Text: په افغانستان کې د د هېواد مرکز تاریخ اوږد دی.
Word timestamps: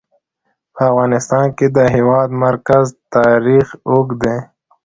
په 0.73 0.81
افغانستان 0.91 1.45
کې 1.57 1.67
د 1.69 1.73
د 1.77 1.79
هېواد 1.95 2.29
مرکز 2.45 2.85
تاریخ 3.15 3.65
اوږد 3.89 4.17
دی. 4.23 4.37